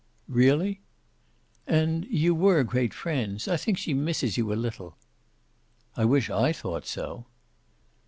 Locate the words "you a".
4.35-4.55